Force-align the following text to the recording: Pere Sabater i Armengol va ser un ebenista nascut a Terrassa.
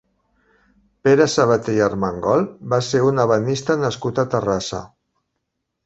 Pere 1.07 1.27
Sabater 1.33 1.75
i 1.79 1.83
Armengol 1.89 2.47
va 2.73 2.81
ser 2.91 3.05
un 3.11 3.25
ebenista 3.27 3.79
nascut 3.87 4.25
a 4.27 4.31
Terrassa. 4.37 4.85